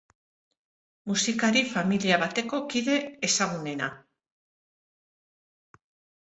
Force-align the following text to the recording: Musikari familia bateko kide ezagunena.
Musikari 1.09 1.61
familia 1.73 2.17
bateko 2.23 2.61
kide 2.71 2.95
ezagunena. 3.29 3.91